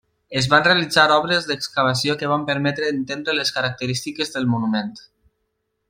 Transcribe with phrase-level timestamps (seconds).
[0.39, 4.93] Es van realitzar obres d'excavació que van permetre entendre les característiques del monument.